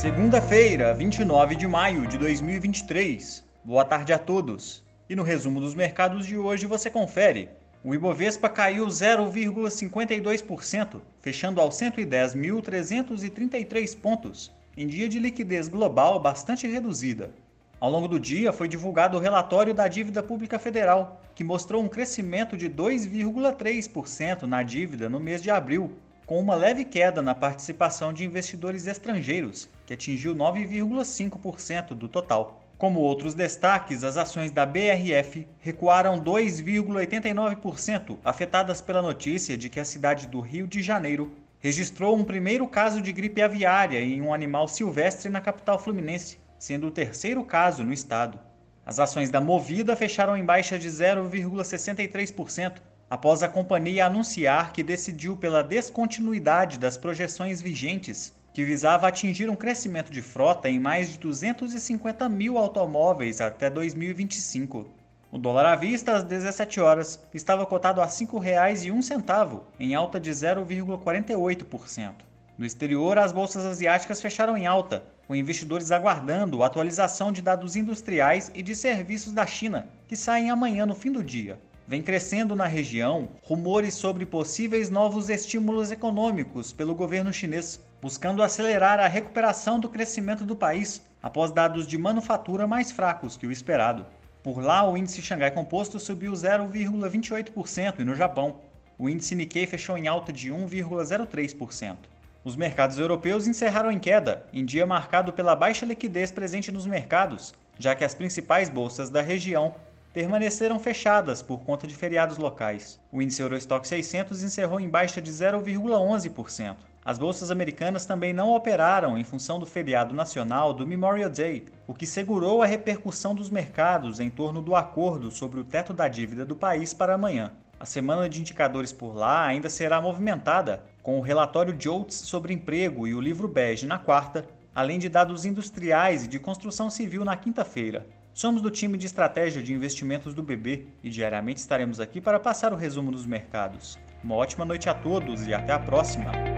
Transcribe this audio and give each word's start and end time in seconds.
Segunda-feira, 0.00 0.94
29 0.94 1.54
de 1.54 1.68
maio 1.68 2.06
de 2.06 2.16
2023. 2.16 3.44
Boa 3.62 3.84
tarde 3.84 4.14
a 4.14 4.18
todos. 4.18 4.82
E 5.10 5.14
no 5.14 5.22
resumo 5.22 5.60
dos 5.60 5.74
mercados 5.74 6.24
de 6.24 6.38
hoje 6.38 6.64
você 6.64 6.88
confere. 6.88 7.50
O 7.84 7.94
Ibovespa 7.94 8.48
caiu 8.48 8.86
0,52%, 8.86 11.02
fechando 11.20 11.60
aos 11.60 11.74
110.333 11.74 14.00
pontos, 14.00 14.50
em 14.74 14.86
dia 14.86 15.06
de 15.06 15.18
liquidez 15.18 15.68
global 15.68 16.18
bastante 16.18 16.66
reduzida. 16.66 17.30
Ao 17.78 17.90
longo 17.90 18.08
do 18.08 18.18
dia 18.18 18.54
foi 18.54 18.68
divulgado 18.68 19.18
o 19.18 19.20
relatório 19.20 19.74
da 19.74 19.86
dívida 19.86 20.22
pública 20.22 20.58
federal, 20.58 21.20
que 21.34 21.44
mostrou 21.44 21.82
um 21.82 21.88
crescimento 21.88 22.56
de 22.56 22.70
2,3% 22.70 24.44
na 24.44 24.62
dívida 24.62 25.10
no 25.10 25.20
mês 25.20 25.42
de 25.42 25.50
abril, 25.50 25.92
com 26.30 26.38
uma 26.38 26.54
leve 26.54 26.84
queda 26.84 27.20
na 27.20 27.34
participação 27.34 28.12
de 28.12 28.24
investidores 28.24 28.86
estrangeiros, 28.86 29.68
que 29.84 29.94
atingiu 29.94 30.32
9,5% 30.32 31.88
do 31.88 32.06
total. 32.08 32.62
Como 32.78 33.00
outros 33.00 33.34
destaques, 33.34 34.04
as 34.04 34.16
ações 34.16 34.52
da 34.52 34.64
BRF 34.64 35.44
recuaram 35.58 36.22
2,89%, 36.22 38.16
afetadas 38.24 38.80
pela 38.80 39.02
notícia 39.02 39.58
de 39.58 39.68
que 39.68 39.80
a 39.80 39.84
cidade 39.84 40.28
do 40.28 40.38
Rio 40.38 40.68
de 40.68 40.80
Janeiro 40.80 41.32
registrou 41.58 42.14
um 42.14 42.22
primeiro 42.22 42.68
caso 42.68 43.02
de 43.02 43.10
gripe 43.10 43.42
aviária 43.42 44.00
em 44.00 44.22
um 44.22 44.32
animal 44.32 44.68
silvestre 44.68 45.28
na 45.28 45.40
capital 45.40 45.80
fluminense, 45.80 46.38
sendo 46.60 46.86
o 46.86 46.92
terceiro 46.92 47.42
caso 47.42 47.82
no 47.82 47.92
estado. 47.92 48.38
As 48.86 49.00
ações 49.00 49.30
da 49.30 49.40
Movida 49.40 49.96
fecharam 49.96 50.36
em 50.36 50.44
baixa 50.44 50.78
de 50.78 50.88
0,63%, 50.88 52.74
após 53.10 53.42
a 53.42 53.48
companhia 53.48 54.06
anunciar 54.06 54.72
que 54.72 54.84
decidiu 54.84 55.36
pela 55.36 55.64
descontinuidade 55.64 56.78
das 56.78 56.96
projeções 56.96 57.60
vigentes, 57.60 58.32
que 58.54 58.64
visava 58.64 59.08
atingir 59.08 59.50
um 59.50 59.56
crescimento 59.56 60.12
de 60.12 60.22
frota 60.22 60.70
em 60.70 60.78
mais 60.78 61.10
de 61.10 61.18
250 61.18 62.28
mil 62.28 62.56
automóveis 62.56 63.40
até 63.40 63.68
2025. 63.68 64.86
O 65.32 65.38
dólar 65.38 65.66
à 65.66 65.74
vista, 65.74 66.14
às 66.14 66.22
17 66.22 66.80
horas, 66.80 67.20
estava 67.34 67.66
cotado 67.66 68.00
a 68.00 68.04
R$ 68.04 68.10
5,01, 68.10 69.60
em 69.80 69.94
alta 69.96 70.20
de 70.20 70.30
0,48%. 70.30 72.12
No 72.56 72.64
exterior, 72.64 73.18
as 73.18 73.32
bolsas 73.32 73.66
asiáticas 73.66 74.20
fecharam 74.20 74.56
em 74.56 74.68
alta, 74.68 75.02
com 75.26 75.34
investidores 75.34 75.90
aguardando 75.90 76.62
a 76.62 76.66
atualização 76.66 77.32
de 77.32 77.42
dados 77.42 77.74
industriais 77.74 78.52
e 78.54 78.62
de 78.62 78.76
serviços 78.76 79.32
da 79.32 79.46
China, 79.46 79.88
que 80.06 80.14
saem 80.14 80.50
amanhã 80.50 80.86
no 80.86 80.94
fim 80.94 81.10
do 81.10 81.24
dia 81.24 81.58
vem 81.90 82.02
crescendo 82.02 82.54
na 82.54 82.66
região 82.66 83.28
rumores 83.42 83.94
sobre 83.94 84.24
possíveis 84.24 84.88
novos 84.90 85.28
estímulos 85.28 85.90
econômicos 85.90 86.72
pelo 86.72 86.94
governo 86.94 87.32
chinês, 87.32 87.84
buscando 88.00 88.44
acelerar 88.44 89.00
a 89.00 89.08
recuperação 89.08 89.80
do 89.80 89.88
crescimento 89.88 90.44
do 90.44 90.54
país 90.54 91.02
após 91.20 91.50
dados 91.50 91.88
de 91.88 91.98
manufatura 91.98 92.64
mais 92.64 92.92
fracos 92.92 93.36
que 93.36 93.44
o 93.44 93.50
esperado. 93.50 94.06
Por 94.40 94.62
lá, 94.62 94.88
o 94.88 94.96
índice 94.96 95.20
Xangai 95.20 95.50
Composto 95.50 95.98
subiu 95.98 96.30
0,28% 96.30 97.98
e 97.98 98.04
no 98.04 98.14
Japão, 98.14 98.60
o 98.96 99.08
índice 99.08 99.34
Nikkei 99.34 99.66
fechou 99.66 99.98
em 99.98 100.06
alta 100.06 100.32
de 100.32 100.48
1,03%. 100.48 101.96
Os 102.44 102.54
mercados 102.54 103.00
europeus 103.00 103.48
encerraram 103.48 103.90
em 103.90 103.98
queda, 103.98 104.46
em 104.52 104.64
dia 104.64 104.86
marcado 104.86 105.32
pela 105.32 105.56
baixa 105.56 105.84
liquidez 105.84 106.30
presente 106.30 106.70
nos 106.70 106.86
mercados, 106.86 107.52
já 107.80 107.96
que 107.96 108.04
as 108.04 108.14
principais 108.14 108.68
bolsas 108.68 109.10
da 109.10 109.20
região 109.20 109.74
permaneceram 110.12 110.78
fechadas 110.78 111.40
por 111.42 111.60
conta 111.60 111.86
de 111.86 111.94
feriados 111.94 112.36
locais. 112.36 112.98
O 113.12 113.22
índice 113.22 113.42
Eurostock 113.42 113.86
600 113.86 114.42
encerrou 114.42 114.80
em 114.80 114.88
baixa 114.88 115.20
de 115.20 115.30
0,11%. 115.30 116.76
As 117.02 117.18
bolsas 117.18 117.50
americanas 117.50 118.04
também 118.04 118.32
não 118.32 118.54
operaram 118.54 119.16
em 119.16 119.24
função 119.24 119.58
do 119.58 119.64
feriado 119.64 120.14
nacional 120.14 120.74
do 120.74 120.86
Memorial 120.86 121.30
Day, 121.30 121.64
o 121.86 121.94
que 121.94 122.06
segurou 122.06 122.62
a 122.62 122.66
repercussão 122.66 123.34
dos 123.34 123.48
mercados 123.48 124.20
em 124.20 124.28
torno 124.28 124.60
do 124.60 124.76
acordo 124.76 125.30
sobre 125.30 125.60
o 125.60 125.64
teto 125.64 125.94
da 125.94 126.08
dívida 126.08 126.44
do 126.44 126.54
país 126.54 126.92
para 126.92 127.14
amanhã. 127.14 127.52
A 127.78 127.86
semana 127.86 128.28
de 128.28 128.40
indicadores 128.40 128.92
por 128.92 129.16
lá 129.16 129.46
ainda 129.46 129.70
será 129.70 130.02
movimentada, 130.02 130.84
com 131.02 131.18
o 131.18 131.22
relatório 131.22 131.74
JOLTS 131.80 132.16
sobre 132.16 132.52
emprego 132.52 133.06
e 133.06 133.14
o 133.14 133.20
livro 133.20 133.48
bege 133.48 133.86
na 133.86 133.98
quarta, 133.98 134.46
além 134.74 134.98
de 134.98 135.08
dados 135.08 135.44
industriais 135.44 136.24
e 136.24 136.28
de 136.28 136.38
construção 136.38 136.90
civil 136.90 137.24
na 137.24 137.36
quinta-feira. 137.36 138.06
Somos 138.32 138.62
do 138.62 138.70
time 138.70 138.96
de 138.96 139.06
estratégia 139.06 139.62
de 139.62 139.72
investimentos 139.72 140.34
do 140.34 140.42
BB 140.42 140.86
e 141.02 141.10
diariamente 141.10 141.60
estaremos 141.60 142.00
aqui 142.00 142.20
para 142.20 142.40
passar 142.40 142.72
o 142.72 142.76
resumo 142.76 143.10
dos 143.10 143.26
mercados. 143.26 143.98
Uma 144.22 144.36
ótima 144.36 144.64
noite 144.64 144.88
a 144.88 144.94
todos 144.94 145.46
e 145.46 145.54
até 145.54 145.72
a 145.72 145.78
próxima! 145.78 146.49